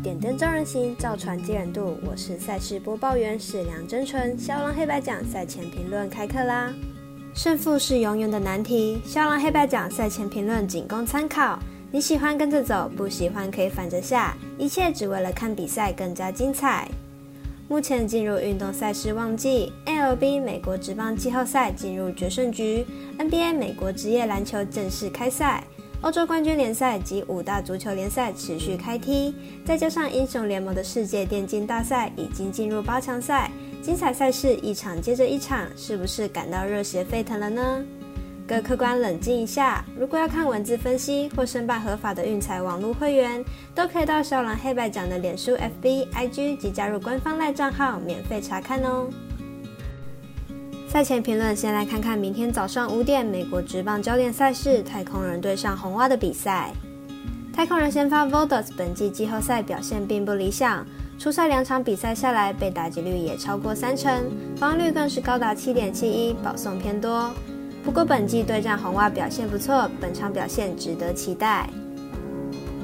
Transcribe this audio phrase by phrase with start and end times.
[0.00, 1.98] 点灯照人行，造船接人度。
[2.06, 4.38] 我是赛事播报员史梁真纯。
[4.38, 6.72] 肖狼黑白奖赛前评论开课啦！
[7.34, 11.58] 胜负是永远的难题，肖狼黑白奖赛前评论仅供参考。
[11.90, 16.88] 你喜欢跟着走，不喜欢可以反着下，一切只为了看比赛更加精彩。
[17.66, 22.86] 目前进入运动赛事旺季，MLB 美国职棒季后赛进入决胜局
[23.18, 25.64] ，NBA 美国职业篮球正式开赛。
[26.00, 33.50] 欧洲冠军联赛及五大足球联赛持续开踢，再加上英雄联盟的世界电竞大赛已经进入八强赛，
[33.82, 37.84] 精彩赛事一场接着一场，是不是感到热血沸腾了呢？
[38.46, 49.08] 各客官冷静一下，如果要看文字分析或申办合法的运彩网络会员，都可以到小狼黑白奖的脸书、FB、IG 及加入官方赖账号免费查看哦。
[50.88, 56.72] 赛前评论，先来看看明天早上五点美国职棒焦点赛事太空人对上红袜的比赛。
[57.52, 60.86] 太空人先发 Vodos 本季季后赛表现并不理想，
[61.18, 67.34] 初赛两场比赛下来被打击率也超过三成，防御率更是高达七点七一，保送偏多。
[67.84, 71.68] 不过本季对战红袜表现不错，本场表现值得期待。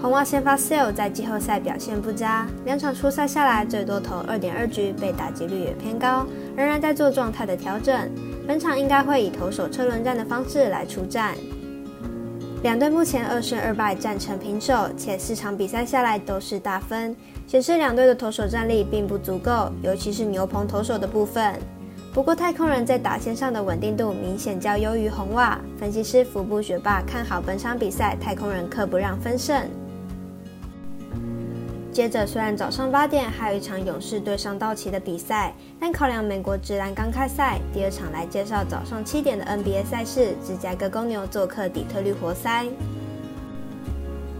[0.04, 8.10] 红袜先发 Sale 在季后赛表现不佳，两场初赛下来最多投二点二局，被打击率也偏高，仍然在做状态的调整。
[8.46, 11.34] 本场应该会以投手车轮战的方式来出战。
[12.62, 17.16] 两队目前二胜二败，战成平手，且四场比赛下来都是大分，
[17.46, 21.54] 显示两队的投手战力并不足够，尤其是牛棚投手的部分。
[22.12, 29.66] 不过太空人在打线上的稳定度明显较优于红袜，分析师福布学霸看好本场比赛，太空人克不让分胜。
[31.94, 42.66] 接着，虽然早上八点还有一场勇士对上道奇的比赛，但考量美国职篮刚开赛，第二场来介绍早上七点的 NBA 赛事，芝加哥公牛做客底特律活塞。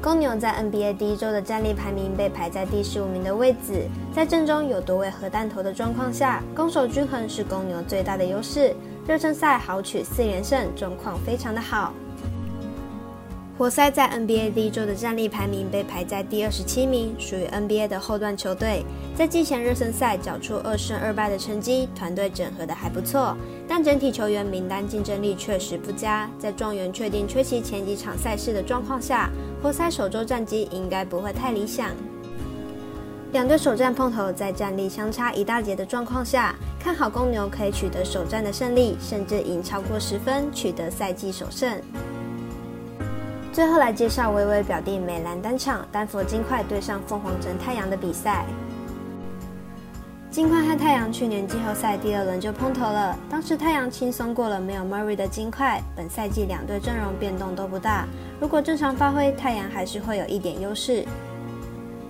[0.03, 8.75] 公牛在 NBA 第一周的战力排名被排在第十五名的位置，在阵中有多位核弹头的状况下，攻守均衡是公牛最大的优势。
[9.07, 11.95] 热身赛豪取四连胜，状况非常的好。
[13.57, 18.85] 活塞在 NBA 第一周的战力排名被排在第二十七名，属于 NBA 的后段球队。
[19.15, 23.37] 在季前热身赛缴出二胜二败的成绩，团队整合的还不错，
[23.69, 26.29] 但整体球员名单竞争力确实不佳。
[26.37, 29.31] 在状元确定缺席前几场赛事的状况下，
[29.63, 31.91] 活塞首周战绩应该不会太理想。
[33.31, 41.81] 两队首战碰头，在战力相差一大截的状况下，看好公牛可以取得首战的胜利，甚至赢超过十分，取得赛季首胜。
[43.55, 48.45] 最后来介绍微微表弟美兰单场丹佛金块对上凤凰城太阳的比赛。
[50.29, 55.81] 金块和太阳去年季后赛第二轮就碰头了，当时太阳轻松过了没有 Murray 的金块。
[55.95, 58.09] 本赛季两队阵容变动都不大，
[58.41, 61.05] 如果正常发挥，太阳还是会有一点优势。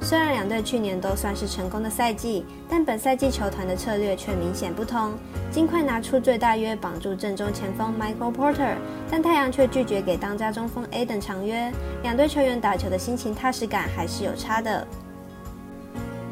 [0.04, 5.15] 虽然两队去年都算是成功的赛季，但本赛季球团的策略却明显不同。
[5.50, 8.75] 金块拿出最大约绑住正中前锋 Michael Porter，
[9.10, 11.72] 但太阳却拒绝给当家中锋 A 等长约。
[12.03, 14.87] 两队球员打球的心情踏实感还是有差的。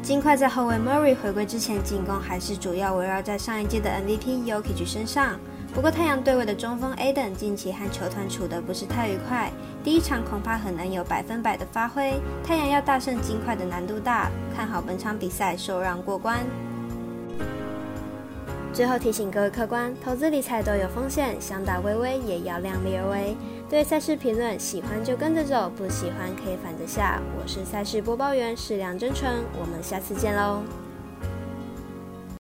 [0.03, 5.39] 金块在后卫 Murray 回归之前，进攻还是主要围绕在上一届的 MVP Yokic 身上。
[5.73, 9.49] 不过，太阳对位的中锋 Aden 近期和球团处得不是太愉快，
[9.81, 12.19] 第一场恐怕很难有百分百的发挥。
[12.43, 16.45] 太阳要大胜金块的难度大，看好本场比赛受让过关。
[18.73, 23.37] 最后提醒各位客官，投资理财都有风险，想打微微也要量力而为。
[23.69, 27.21] 对赛事评论，喜欢就跟着走，不喜欢可以反着下。
[27.39, 29.31] 我是赛事播报员史梁真纯，
[29.61, 30.63] 我们下次见喽。